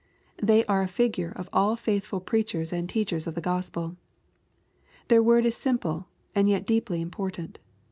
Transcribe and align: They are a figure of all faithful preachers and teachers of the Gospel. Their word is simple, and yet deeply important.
They 0.41 0.65
are 0.65 0.81
a 0.81 0.87
figure 0.87 1.31
of 1.35 1.47
all 1.53 1.75
faithful 1.75 2.21
preachers 2.21 2.73
and 2.73 2.89
teachers 2.89 3.27
of 3.27 3.35
the 3.35 3.39
Gospel. 3.39 3.97
Their 5.09 5.21
word 5.21 5.45
is 5.45 5.55
simple, 5.55 6.07
and 6.33 6.49
yet 6.49 6.65
deeply 6.65 7.03
important. 7.03 7.59